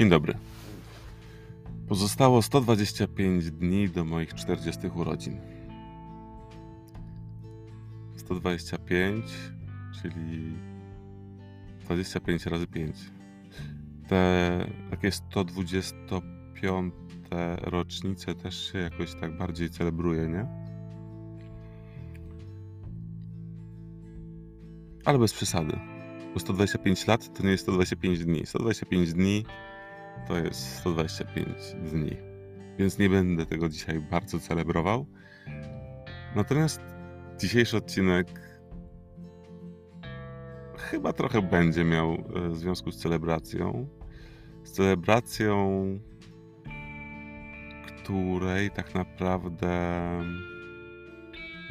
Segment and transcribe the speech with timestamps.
[0.00, 0.34] Dzień dobry.
[1.88, 5.40] Pozostało 125 dni do moich 40 urodzin.
[8.16, 9.24] 125,
[10.02, 10.56] czyli
[11.80, 12.96] 25 razy 5.
[14.08, 16.94] Te takie 125
[17.62, 20.46] rocznice też się jakoś tak bardziej celebruje, nie?
[25.04, 25.78] Ale bez przesady.
[26.34, 28.46] Bo 125 lat to nie jest 125 dni.
[28.46, 29.44] 125 dni
[30.28, 31.46] to jest 125
[31.92, 32.16] dni.
[32.78, 35.06] Więc nie będę tego dzisiaj bardzo celebrował.
[36.36, 36.80] Natomiast
[37.38, 38.26] dzisiejszy odcinek
[40.78, 43.88] chyba trochę będzie miał e, w związku z celebracją.
[44.64, 45.84] Z celebracją,
[47.86, 50.00] której tak naprawdę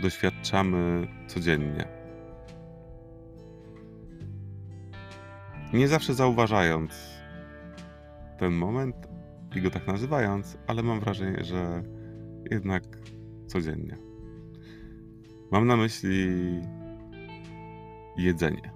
[0.01, 1.87] doświadczamy codziennie.
[5.73, 7.18] Nie zawsze zauważając
[8.39, 8.95] ten moment
[9.55, 11.83] i go tak nazywając, ale mam wrażenie, że
[12.51, 12.83] jednak
[13.47, 13.97] codziennie.
[15.51, 16.27] Mam na myśli
[18.17, 18.71] jedzenie.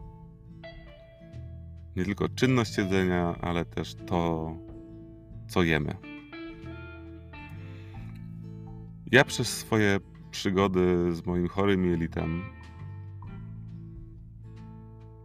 [1.95, 4.51] Nie tylko czynność jedzenia, ale też to,
[5.47, 5.95] co jemy.
[9.11, 9.99] Ja przez swoje
[10.31, 12.43] przygody z moim chorym jelitem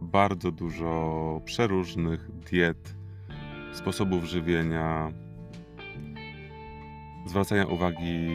[0.01, 2.98] bardzo dużo przeróżnych diet,
[3.73, 5.11] sposobów żywienia,
[7.25, 8.27] zwracania uwagi,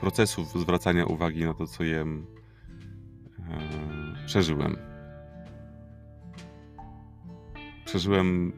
[0.00, 2.26] procesów zwracania uwagi na to, co jem,
[3.38, 4.76] e, przeżyłem.
[7.84, 8.52] Przeżyłem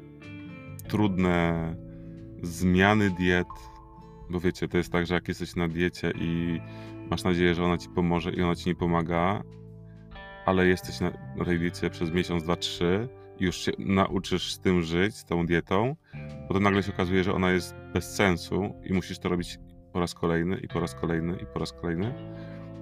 [0.89, 1.75] trudne
[2.43, 3.47] zmiany diet,
[4.31, 6.61] bo wiecie, to jest tak, że jak jesteś na diecie i
[7.11, 9.43] masz nadzieję, że ona ci pomoże i ona ci nie pomaga,
[10.47, 13.09] ale jesteś na, na tej diecie przez miesiąc, dwa, trzy,
[13.41, 15.97] już się nauczysz z tym żyć, z tą dietą,
[16.49, 19.59] potem nagle się okazuje, że ona jest bez sensu i musisz to robić
[19.93, 22.15] po raz kolejny i po raz kolejny i po raz kolejny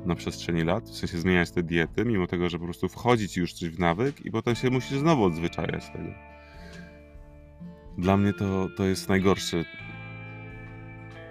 [0.06, 3.40] na przestrzeni lat, w sensie zmieniać te diety, mimo tego, że po prostu wchodzi ci
[3.40, 6.08] już coś w nawyk i potem się musisz znowu odzwyczajać tego.
[7.98, 9.64] Dla mnie to, to jest najgorszy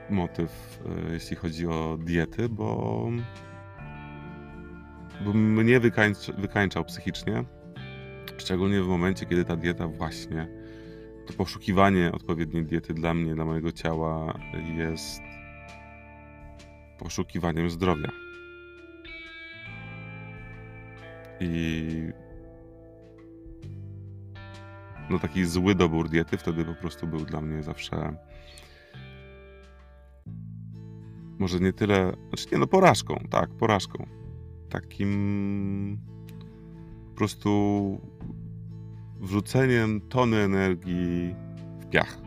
[0.10, 3.10] motyw, e, jeśli chodzi o diety, bo,
[5.26, 7.44] bo mnie wykańcza, wykańczał psychicznie,
[8.38, 10.48] Szczególnie w momencie, kiedy ta dieta właśnie,
[11.28, 14.40] to poszukiwanie odpowiedniej diety dla mnie, dla mojego ciała
[14.78, 15.22] jest
[17.00, 18.10] poszukiwaniem zdrowia.
[21.40, 21.90] I
[25.10, 28.16] no taki zły dobór diety wtedy po prostu był dla mnie zawsze
[31.40, 34.08] może nie tyle, znaczy nie no porażką, tak, porażką.
[34.70, 36.00] Takim
[37.14, 38.02] po prostu
[39.20, 41.36] wrzuceniem tony energii
[41.80, 42.18] w piach.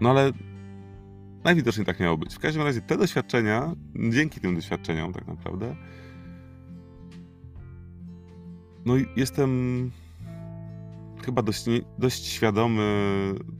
[0.00, 0.32] No ale
[1.44, 2.34] najwidoczniej tak miało być.
[2.34, 3.74] W każdym razie te doświadczenia,
[4.10, 5.76] dzięki tym doświadczeniom tak naprawdę,
[8.84, 9.90] no jestem
[11.24, 11.64] chyba dość,
[11.98, 12.84] dość świadomy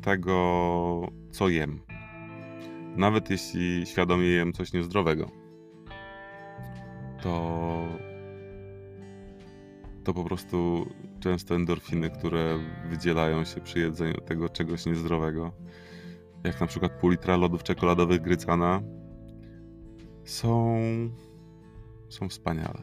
[0.03, 1.81] tego, co jem.
[2.97, 5.40] Nawet jeśli świadomie jem coś niezdrowego
[7.23, 7.87] to
[10.05, 10.87] to po prostu
[11.21, 12.59] często endorfiny, które
[12.89, 15.53] wydzielają się przy jedzeniu tego czegoś niezdrowego,
[16.45, 18.83] jak na przykład pół litra lodów czekoladowych Grycana,
[20.25, 20.81] są,
[22.09, 22.83] są wspaniale.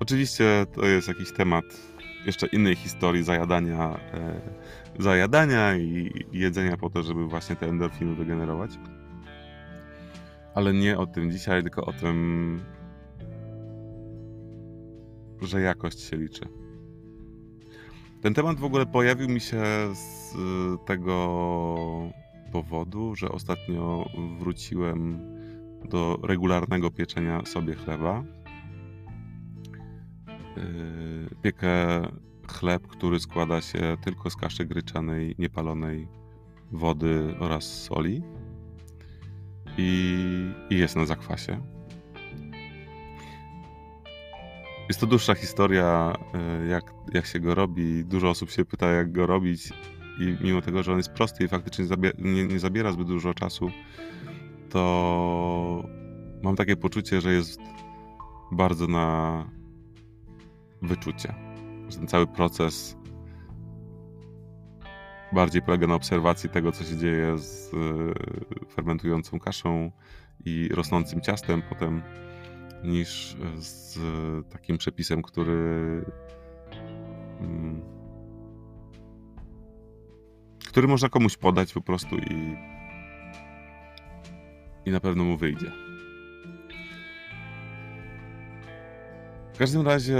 [0.00, 1.64] Oczywiście to jest jakiś temat
[2.26, 4.40] jeszcze innej historii zajadania, e,
[4.98, 8.70] zajadania i jedzenia po to, żeby właśnie te endorfiny wygenerować.
[10.54, 12.60] Ale nie o tym dzisiaj, tylko o tym,
[15.42, 16.48] że jakość się liczy.
[18.22, 19.62] Ten temat w ogóle pojawił mi się
[19.94, 20.34] z
[20.86, 22.10] tego
[22.52, 25.18] powodu, że ostatnio wróciłem
[25.90, 28.24] do regularnego pieczenia sobie chleba.
[30.56, 32.02] Yy, piekę
[32.48, 36.08] chleb, który składa się tylko z kaszy gryczanej, niepalonej,
[36.72, 38.22] wody oraz soli
[39.78, 41.60] i, i jest na zakwasie.
[44.88, 48.04] Jest to dłuższa historia, e, jak, jak się go robi.
[48.04, 49.72] Dużo osób się pyta, jak go robić,
[50.18, 51.84] i mimo tego, że on jest prosty i faktycznie
[52.18, 53.70] nie, nie zabiera zbyt dużo czasu,
[54.70, 55.84] to
[56.42, 57.60] mam takie poczucie, że jest
[58.52, 59.48] bardzo na
[60.82, 61.34] wyczucie.
[61.88, 62.96] Że ten cały proces
[65.34, 69.90] bardziej polega na obserwacji tego, co się dzieje z e, fermentującą kaszą
[70.44, 72.02] i rosnącym ciastem, potem
[72.84, 73.98] niż z
[74.48, 76.04] takim przepisem, który
[77.40, 77.82] mm,
[80.68, 82.56] który można komuś podać po prostu i
[84.86, 85.72] i na pewno mu wyjdzie.
[89.54, 90.16] W każdym razie,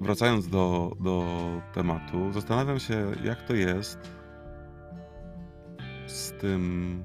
[0.00, 1.26] wracając do, do
[1.72, 3.98] tematu, zastanawiam się, jak to jest
[6.44, 7.04] tym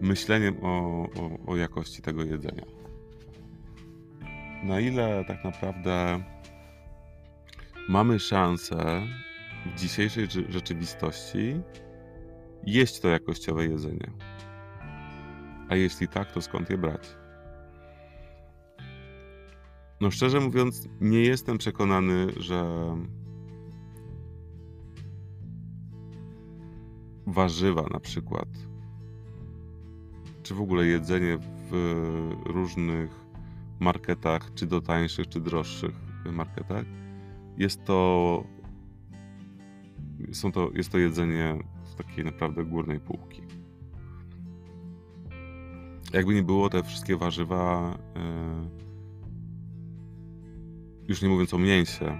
[0.00, 2.64] myśleniem o, o, o jakości tego jedzenia.
[4.64, 6.22] Na ile tak naprawdę
[7.88, 9.02] mamy szansę
[9.66, 11.60] w dzisiejszej rzeczywistości
[12.66, 14.10] jeść to jakościowe jedzenie.
[15.68, 17.08] A jeśli tak, to skąd je brać?
[20.00, 22.66] No szczerze mówiąc, nie jestem przekonany, że
[27.26, 28.48] warzywa na przykład,
[30.42, 31.38] czy w ogóle jedzenie
[31.70, 33.26] w różnych
[33.80, 35.94] marketach, czy do tańszych, czy droższych
[36.32, 36.84] marketach,
[37.58, 38.44] jest to,
[40.32, 43.42] są to, jest to jedzenie z takiej naprawdę górnej półki.
[46.12, 48.68] Jakby nie było, te wszystkie warzywa, e,
[51.08, 52.18] już nie mówiąc o mięsie,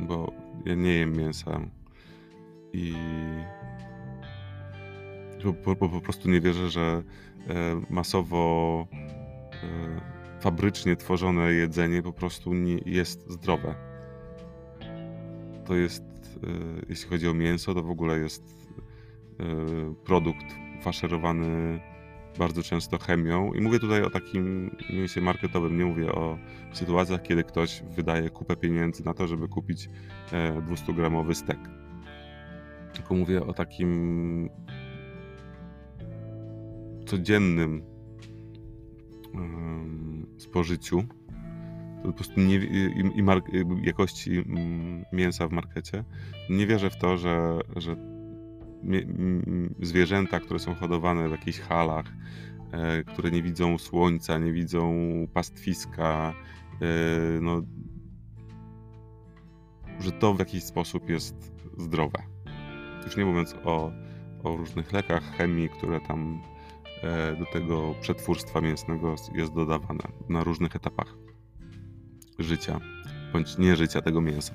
[0.00, 0.32] bo
[0.64, 1.60] ja nie jem mięsa
[2.72, 2.94] i
[5.64, 7.02] po, po, prostu nie wierzę, że
[7.48, 8.86] e, masowo
[9.52, 13.74] e, fabrycznie tworzone jedzenie po prostu nie jest zdrowe.
[15.64, 16.04] To jest,
[16.88, 18.42] jeśli chodzi o mięso, to w ogóle jest
[20.04, 20.46] produkt
[20.82, 21.80] faszerowany
[22.38, 23.52] bardzo często chemią.
[23.52, 26.38] I mówię tutaj o takim mięsie marketowym, nie mówię o
[26.72, 29.88] sytuacjach, kiedy ktoś wydaje kupę pieniędzy na to, żeby kupić
[30.68, 31.58] 200-gramowy e, stek.
[32.92, 34.50] Tylko mówię o takim
[37.12, 37.82] codziennym
[40.38, 41.04] spożyciu.
[42.02, 43.46] Po prostu nie, i, i mark,
[43.82, 46.04] jakości mm, mięsa w markecie.
[46.50, 47.96] Nie wierzę w to, że, że
[49.80, 52.06] zwierzęta, które są hodowane w jakichś halach,
[52.72, 54.94] e, które nie widzą słońca, nie widzą
[55.34, 56.34] pastwiska,
[56.80, 56.86] e,
[57.40, 57.62] no,
[60.00, 62.22] że to w jakiś sposób jest zdrowe.
[63.04, 63.92] Już nie mówiąc o,
[64.42, 66.51] o różnych lekach, chemii, które tam
[67.38, 71.14] do tego przetwórstwa mięsnego jest dodawane na różnych etapach
[72.38, 72.80] życia
[73.32, 74.54] bądź nie życia tego mięsa.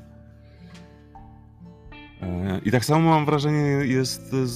[2.21, 4.55] E, I tak samo mam wrażenie jest z,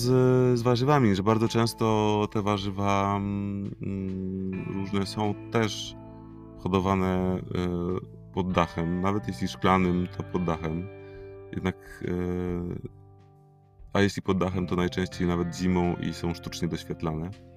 [0.59, 3.75] z warzywami, że bardzo często te warzywa mm,
[4.73, 5.95] różne są też
[6.59, 7.41] hodowane e,
[8.33, 10.87] pod dachem, nawet jeśli szklanym, to pod dachem.
[11.51, 12.11] Jednak, e,
[13.93, 17.50] a jeśli pod dachem, to najczęściej nawet zimą i są sztucznie doświetlane.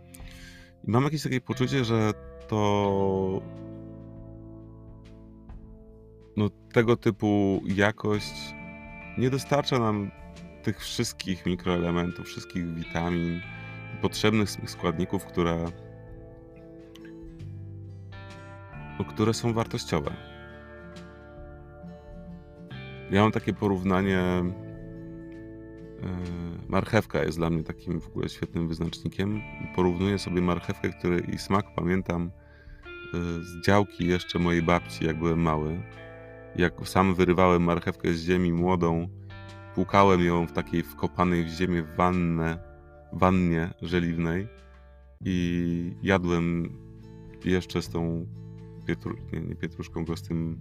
[0.87, 2.13] I mam jakieś takie poczucie, że
[2.49, 3.43] to
[6.37, 8.55] no, tego typu jakość
[9.19, 10.11] nie dostarcza nam
[10.63, 13.41] tych wszystkich mikroelementów, wszystkich witamin,
[14.03, 15.65] potrzebnych składników, które,
[18.99, 20.17] no, które są wartościowe.
[23.11, 24.21] Ja mam takie porównanie.
[26.05, 26.09] E,
[26.69, 29.41] marchewka jest dla mnie takim w ogóle świetnym wyznacznikiem.
[29.77, 32.31] Porównuję sobie marchewkę, której i smak pamiętam
[33.15, 35.81] e, z działki jeszcze mojej babci, jak byłem mały
[36.57, 39.09] jak sam wyrywałem marchewkę z ziemi młodą,
[39.75, 42.59] płukałem ją w takiej wkopanej w ziemię wannę,
[43.13, 44.49] wannie żeliwnej
[45.25, 46.79] i jadłem
[47.45, 48.27] jeszcze z tą
[48.87, 50.59] pietru, nie, nie pietruszką, z tym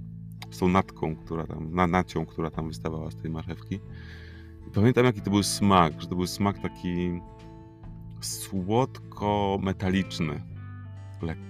[0.52, 3.80] z tą natką, która tam, na, nacią, która tam wystawała z tej marchewki.
[4.74, 7.22] Pamiętam jaki to był smak, że to był smak taki
[8.22, 10.42] słodko-metaliczny.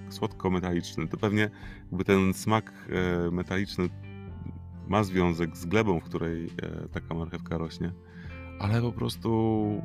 [0.10, 1.08] Słodko-metaliczny.
[1.08, 1.50] To pewnie
[1.82, 3.89] jakby ten smak e, metaliczny
[4.88, 6.50] ma związek z glebą, w której e,
[6.89, 7.91] taka marchewka rośnie,
[8.60, 9.82] ale po prostu.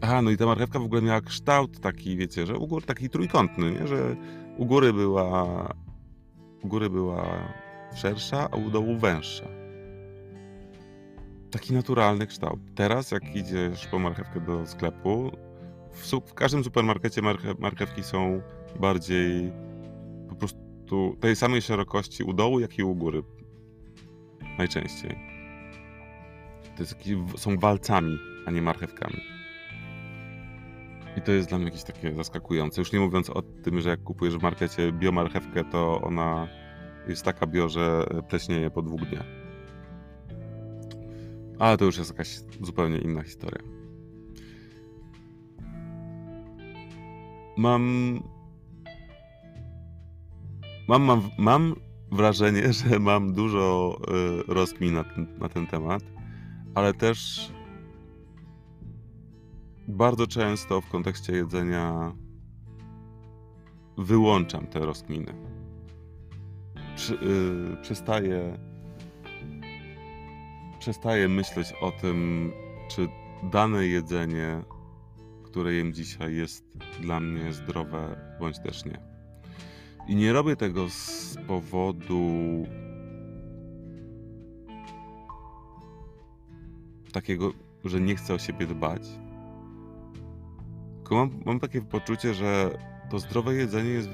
[0.00, 3.10] Aha, no i ta marchewka w ogóle miała kształt taki, wiecie, że u góry taki
[3.10, 3.86] trójkątny, nie?
[3.86, 4.16] że
[4.56, 5.68] u góry była
[6.62, 7.24] u góry była
[7.94, 9.59] szersza, a u dołu węższa.
[11.50, 12.60] Taki naturalny kształt.
[12.74, 15.30] Teraz, jak idziesz po marchewkę do sklepu,
[15.92, 18.42] w, w każdym supermarkecie marchew, marchewki są
[18.80, 19.52] bardziej
[20.28, 23.22] po prostu tej samej szerokości u dołu, jak i u góry.
[24.58, 25.18] Najczęściej.
[26.76, 26.96] To jest
[27.36, 29.20] są walcami, a nie marchewkami.
[31.16, 32.80] I to jest dla mnie jakieś takie zaskakujące.
[32.80, 36.48] Już nie mówiąc o tym, że jak kupujesz w markecie biomarchewkę, to ona
[37.08, 39.39] jest taka bio, że pleśnieje po dwóch dniach.
[41.60, 43.62] Ale to już jest jakaś zupełnie inna historia.
[47.56, 48.22] Mam
[50.88, 51.74] mam, mam, mam
[52.12, 53.98] wrażenie, że mam dużo
[54.48, 56.02] y, rozkmin na ten, na ten temat,
[56.74, 57.50] ale też
[59.88, 62.12] bardzo często w kontekście jedzenia
[63.98, 65.34] wyłączam te rozkminy.
[66.96, 68.58] Przy, y, przestaję,
[70.80, 72.52] przestaję myśleć o tym,
[72.88, 73.08] czy
[73.42, 74.62] dane jedzenie,
[75.44, 79.00] które jem dzisiaj, jest dla mnie zdrowe, bądź też nie.
[80.08, 82.22] I nie robię tego z powodu
[87.12, 87.52] takiego,
[87.84, 89.02] że nie chcę o siebie dbać.
[90.96, 92.78] Tylko mam, mam takie poczucie, że
[93.10, 94.08] to zdrowe jedzenie jest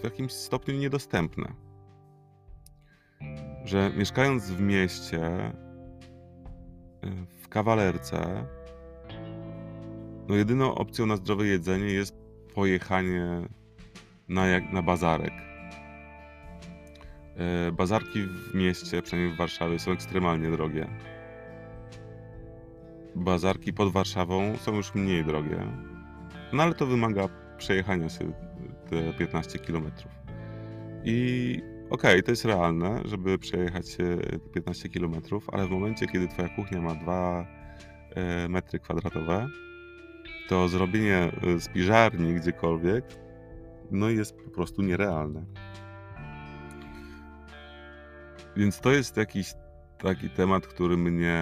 [0.00, 1.52] w jakimś stopniu niedostępne.
[3.64, 5.52] Że mieszkając w mieście,
[7.42, 8.46] w kawalerce,
[10.28, 12.14] no jedyną opcją na zdrowe jedzenie jest
[12.54, 13.48] pojechanie
[14.28, 15.32] na, jak, na bazarek.
[17.36, 20.88] E, bazarki w mieście, przynajmniej w Warszawie, są ekstremalnie drogie.
[23.14, 25.66] Bazarki pod Warszawą są już mniej drogie.
[26.52, 27.28] No ale to wymaga
[27.58, 28.32] przejechania się
[28.90, 29.90] te 15 km.
[31.04, 34.18] I okay, to jest realne, żeby przejechać się
[34.54, 35.14] 15 km,
[35.52, 37.46] ale w momencie, kiedy twoja kuchnia ma 2
[38.14, 39.48] e, metry kwadratowe,
[40.48, 43.04] to zrobienie e, spiżarni gdziekolwiek
[43.90, 45.44] no jest po prostu nierealne.
[48.56, 49.54] Więc to jest jakiś
[49.98, 51.34] taki temat, który mnie.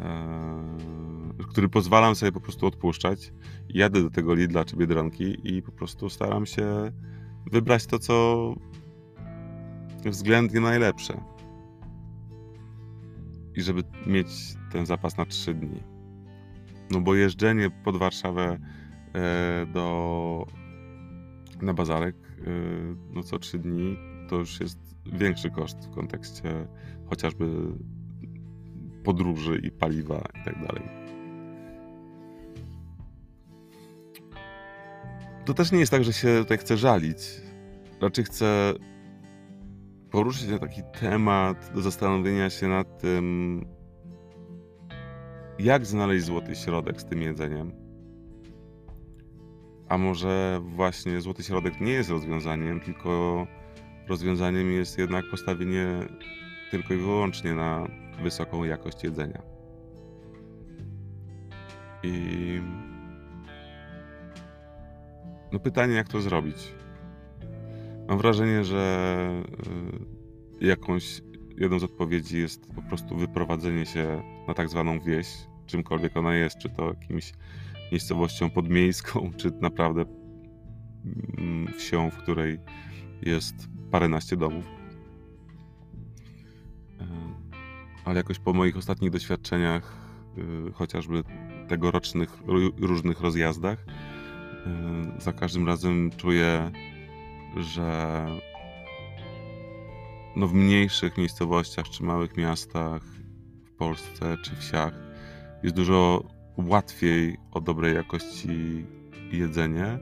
[0.00, 3.32] E, który pozwalam sobie po prostu odpuszczać.
[3.68, 6.92] Jadę do tego Lidla czy Biedronki i po prostu staram się
[7.52, 8.54] wybrać to, co
[10.04, 11.20] względnie najlepsze.
[13.56, 14.26] I żeby mieć
[14.72, 15.82] ten zapas na 3 dni.
[16.90, 18.58] No bo jeżdżenie pod Warszawę
[19.14, 20.46] e, do
[21.62, 23.96] na bazarek y, no co trzy dni
[24.28, 24.78] to już jest
[25.12, 26.68] większy koszt w kontekście
[27.06, 27.46] chociażby
[29.04, 30.82] podróży i paliwa i tak dalej.
[35.44, 37.18] To też nie jest tak, że się tutaj chcę żalić.
[38.00, 38.74] Raczej chcę
[40.10, 43.64] poruszyć taki temat do zastanowienia się nad tym,
[45.58, 47.90] jak znaleźć złoty środek z tym jedzeniem
[49.90, 53.46] a może właśnie złoty środek nie jest rozwiązaniem, tylko
[54.08, 55.86] rozwiązaniem jest jednak postawienie
[56.70, 57.86] tylko i wyłącznie na
[58.22, 59.42] wysoką jakość jedzenia.
[62.02, 62.60] I
[65.52, 66.74] no pytanie, jak to zrobić?
[68.10, 69.42] Mam wrażenie, że
[70.60, 71.22] y, jakąś
[71.58, 75.26] jedną z odpowiedzi jest po prostu wyprowadzenie się na tak zwaną wieś,
[75.66, 77.32] czymkolwiek ona jest, czy to jakimś
[77.92, 80.04] miejscowością podmiejską, czy naprawdę
[81.38, 82.58] mm, wsią, w której
[83.22, 83.54] jest
[83.90, 84.64] paręnaście domów.
[87.00, 87.06] E,
[88.04, 89.96] ale jakoś po moich ostatnich doświadczeniach,
[90.68, 91.22] y, chociażby
[91.68, 92.38] tegorocznych
[92.78, 93.84] różnych rozjazdach,
[95.16, 96.70] y, za każdym razem czuję,
[97.56, 98.26] że
[100.36, 103.02] no w mniejszych miejscowościach czy małych miastach
[103.64, 104.94] w Polsce czy wsiach
[105.62, 106.24] jest dużo
[106.56, 108.86] łatwiej o dobrej jakości
[109.32, 109.98] jedzenie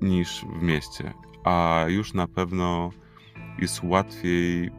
[0.00, 1.12] niż w mieście.
[1.44, 2.90] A już na pewno
[3.58, 4.70] jest łatwiej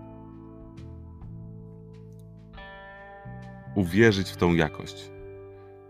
[3.75, 5.11] uwierzyć w tą jakość.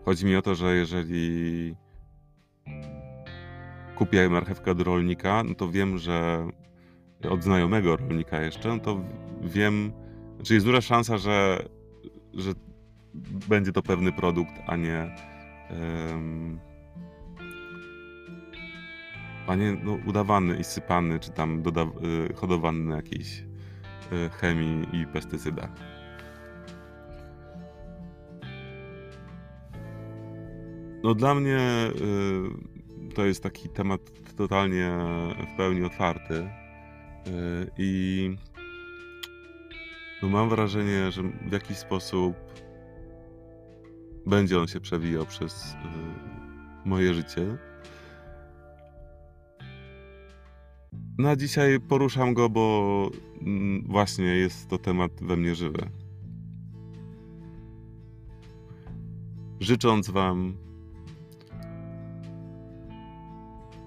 [0.04, 1.74] Chodzi mi o to, że jeżeli
[4.02, 6.48] kupię marchewkę do rolnika, no to wiem, że
[7.30, 9.04] od znajomego rolnika jeszcze, no to
[9.42, 9.92] wiem,
[10.28, 11.64] że znaczy jest duża szansa, że,
[12.34, 12.52] że
[13.48, 15.16] będzie to pewny produkt, a nie
[15.70, 16.58] um,
[19.46, 21.92] a nie no, udawany i sypany, czy tam doda-
[22.30, 25.70] y, hodowany na jakiejś y, chemii i pestycydach.
[31.02, 32.81] No dla mnie y,
[33.12, 34.00] to jest taki temat
[34.36, 34.90] totalnie
[35.52, 36.48] w pełni otwarty
[37.78, 38.30] i
[40.22, 42.34] no mam wrażenie, że w jakiś sposób
[44.26, 45.76] będzie on się przewijał przez y,
[46.88, 47.56] moje życie.
[51.18, 55.88] Na dzisiaj poruszam go, bo mm, właśnie jest to temat we mnie żywy.
[59.60, 60.56] Życząc Wam,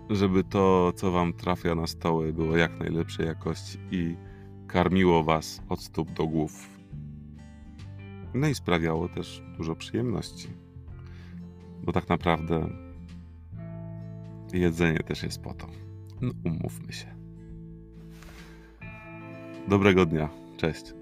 [0.09, 4.15] żeby to, co Wam trafia na stoły, było jak najlepszej jakości i
[4.67, 6.69] karmiło Was od stóp do głów.
[8.33, 10.47] No i sprawiało też dużo przyjemności.
[11.83, 12.69] Bo tak naprawdę
[14.53, 15.67] jedzenie też jest po to.
[16.21, 17.15] No, umówmy się.
[19.67, 20.29] Dobrego dnia.
[20.57, 20.93] Cześć.